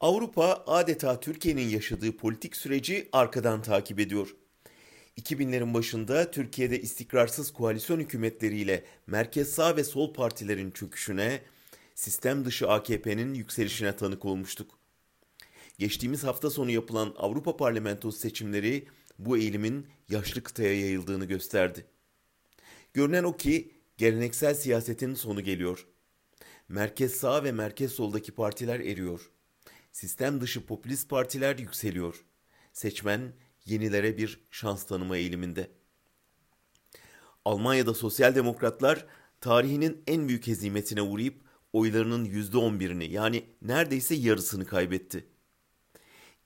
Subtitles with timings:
[0.00, 4.36] Avrupa adeta Türkiye'nin yaşadığı politik süreci arkadan takip ediyor.
[5.20, 11.42] 2000'lerin başında Türkiye'de istikrarsız koalisyon hükümetleriyle merkez sağ ve sol partilerin çöküşüne,
[11.94, 14.78] sistem dışı AKP'nin yükselişine tanık olmuştuk.
[15.78, 18.88] Geçtiğimiz hafta sonu yapılan Avrupa Parlamentosu seçimleri
[19.18, 21.86] bu eğilimin yaşlı kıtaya yayıldığını gösterdi.
[22.94, 25.86] Görünen o ki geleneksel siyasetin sonu geliyor.
[26.68, 29.30] Merkez sağ ve merkez soldaki partiler eriyor.
[29.94, 32.24] Sistem dışı popülist partiler yükseliyor.
[32.72, 33.32] Seçmen
[33.64, 35.70] yenilere bir şans tanıma eğiliminde.
[37.44, 39.06] Almanya'da sosyal demokratlar
[39.40, 41.40] tarihinin en büyük hezimetine uğrayıp
[41.72, 45.26] oylarının %11'ini yani neredeyse yarısını kaybetti.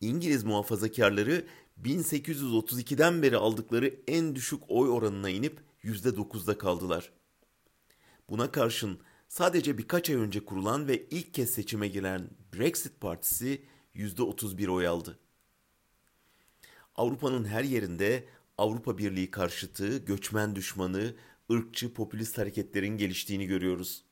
[0.00, 1.46] İngiliz muhafazakarları
[1.82, 7.12] 1832'den beri aldıkları en düşük oy oranına inip %9'da kaldılar.
[8.30, 13.62] Buna karşın sadece birkaç ay önce kurulan ve ilk kez seçime giren Brexit Partisi
[13.94, 15.18] %31 oy aldı.
[16.94, 21.14] Avrupa'nın her yerinde Avrupa Birliği karşıtı, göçmen düşmanı,
[21.52, 24.04] ırkçı, popülist hareketlerin geliştiğini görüyoruz.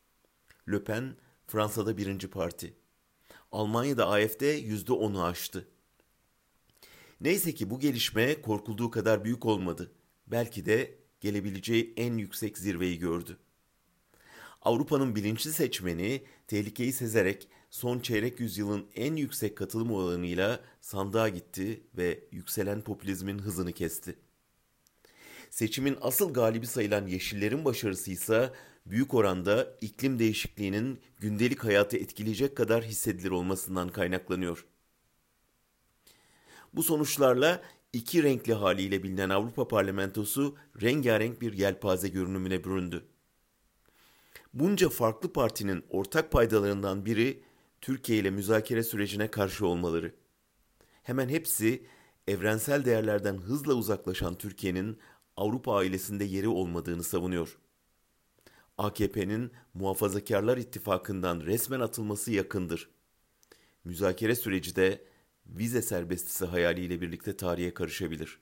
[0.69, 2.77] Le Pen Fransa'da birinci parti.
[3.53, 5.69] Almanya'da AFD %10'u aştı.
[7.21, 9.93] Neyse ki bu gelişme korkulduğu kadar büyük olmadı.
[10.27, 13.39] Belki de gelebileceği en yüksek zirveyi gördü.
[14.67, 22.25] Avrupa'nın bilinçli seçmeni tehlikeyi sezerek son çeyrek yüzyılın en yüksek katılım oranıyla sandığa gitti ve
[22.33, 24.17] yükselen popülizmin hızını kesti.
[25.51, 28.53] Seçimin asıl galibi sayılan Yeşillerin başarısı ise
[28.87, 34.67] büyük oranda iklim değişikliğinin gündelik hayatı etkileyecek kadar hissedilir olmasından kaynaklanıyor.
[36.75, 43.05] Bu sonuçlarla iki renkli haliyle bilinen Avrupa Parlamentosu rengarenk bir yelpaze görünümüne büründü.
[44.57, 47.43] Bunca farklı partinin ortak paydalarından biri
[47.81, 50.15] Türkiye ile müzakere sürecine karşı olmaları.
[51.03, 51.87] Hemen hepsi
[52.29, 54.99] evrensel değerlerden hızla uzaklaşan Türkiye'nin
[55.37, 57.59] Avrupa ailesinde yeri olmadığını savunuyor.
[58.79, 62.89] AKP'nin Muhafazakarlar İttifakı'ndan resmen atılması yakındır.
[63.85, 65.05] Müzakere süreci de
[65.47, 68.39] vize serbestisi hayaliyle birlikte tarihe karışabilir.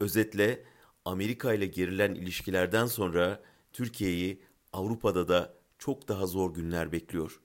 [0.00, 0.64] Özetle
[1.04, 7.40] Amerika ile gerilen ilişkilerden sonra Türkiye'yi Avrupa'da da çok daha zor günler bekliyor.